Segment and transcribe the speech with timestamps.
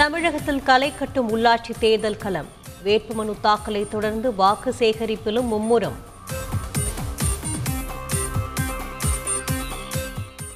[0.00, 2.48] தமிழகத்தில் களை கட்டும் உள்ளாட்சி தேர்தல் களம்.
[2.84, 5.98] வேட்புமனு தாக்கலை தொடர்ந்து வாக்கு சேகரிப்பிலும் மும்முரம்.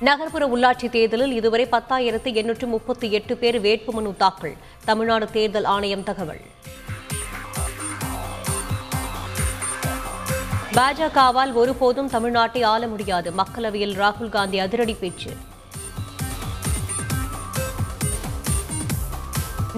[0.01, 4.57] நகர்ப்புற உள்ளாட்சி தேர்தலில் இதுவரை பத்தாயிரத்து எண்ணூற்று முப்பத்தி எட்டு பேர் வேட்புமனு தாக்கல்.
[4.85, 6.41] தமிழ்நாடு தேர்தல் ஆணையம் தகவல்.
[10.73, 13.33] பாஜகவால் ஒருபோதும் தமிழ்நாட்டை ஆள முடியாது.
[13.33, 15.37] மக்களவையில் ராகுல் காந்தி அதிரடி பேச்சு.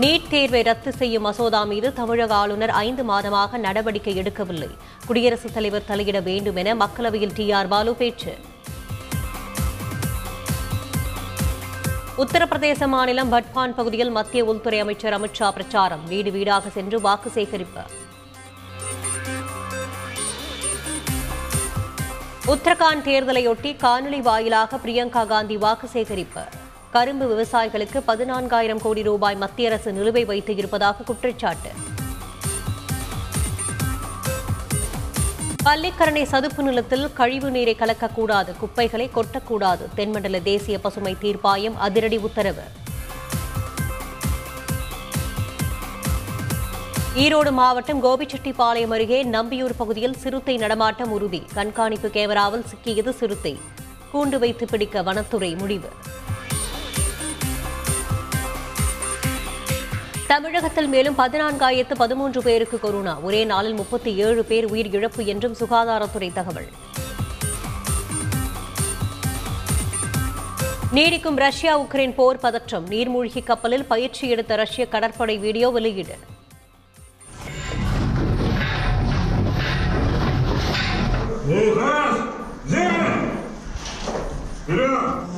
[0.02, 4.68] நீட் தேர்வை ரத்து செய்யும் மசோதா மீது தமிழக ஆளுநர் ஐந்து மாதமாக நடவடிக்கை எடுக்கவில்லை.
[5.06, 8.32] குடியரசுத் தலைவர் தலையிட வேண்டும் என மக்களவையில் டி ஆர் பாலு பேச்சு.
[12.24, 16.04] உத்தரப்பிரதேச மாநிலம் பட்பான் பகுதியில் மத்திய உள்துறை அமைச்சர் அமித்ஷா பிரச்சாரம்.
[16.04, 17.84] வீடு வீடாக சென்று வாக்கு சேகரிப்பு.
[22.54, 26.55] உத்தரகாண்ட் தேர்தலையொட்டி காணொலி வாயிலாக பிரியங்கா காந்தி வாக்கு சேகரிப்பு.
[26.92, 31.70] கரும்பு விவசாயிகளுக்கு பதினான்காயிரம் கோடி ரூபாய் மத்திய அரசு நிலுவை வைத்து இருப்பதாக குற்றச்சாட்டு.
[35.64, 42.62] பள்ளிக்கரணை சதுப்பு நிலத்தில் கழிவு நீரை கலக்கக்கூடாது குப்பைகளை கொட்டக்கூடாது தென்மண்டல தேசிய பசுமை தீர்ப்பாயம் அதிரடி உத்தரவு.
[47.14, 51.42] ஈரோடு மாவட்டம் கோபிச்செட்டிப்பாளையம் அருகே நம்பியூர் பகுதியில் சிறுத்தை நடமாட்டம் உறுதி.
[51.54, 53.60] கண்காணிப்பு கேமராவில் சிக்கியது சிறுத்தை.
[54.14, 55.90] கூண்டு வைத்து பிடிக்க வனத்துறை முடிவு.
[60.27, 66.29] தமிழகத்தில் மேலும் பதினான்காயிரத்து பதிமூன்று பேருக்கு கொரோனா ஒரே நாளில் முப்பத்தி ஏழு பேர் உயிர் இழப்பு என்றும் சுகாதாரத்துறை
[66.33, 66.69] தகவல்
[70.93, 76.17] நீடிக்கும் ரஷ்யா உக்ரைன் போர் பதற்றம் நீர்மூழ்கி கப்பலில் பயிற்சி எடுத்த ரஷ்ய கடற்படை வீடியோ வெளியீடு
[81.51, 82.17] Эй, раз!
[82.65, 83.07] Земля!
[84.57, 85.34] Вперед!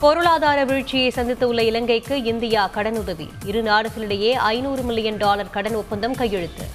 [0.00, 3.28] பொருளாதார வீழ்ச்சியை சந்தித்துள்ள இலங்கைக்கு இந்தியா கடனுதவி.
[3.44, 6.66] இரு நாடுகளிடையே ஐநூறு மில்லியன் டாலர் கடன் ஒப்பந்தம் கையெழுத்து.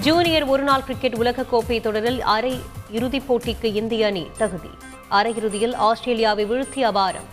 [0.00, 2.60] ஜூனியர் ஒருநாள் கிரிக்கெட் உலகக்கோப்பை தொடரில் அரை
[2.90, 4.70] இறுதிப் போட்டிக்கு இந்திய அணி தகுதி.
[5.10, 7.30] அரையிறுதியில் ஆஸ்திரேலியாவை வீழ்த்தி அபாரம்